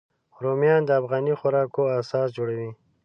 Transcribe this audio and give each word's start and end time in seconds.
رومیان 0.43 0.81
د 0.85 0.91
افغاني 1.01 1.33
خوراکو 1.39 1.83
اساس 1.99 2.27
جوړوي 2.37 2.71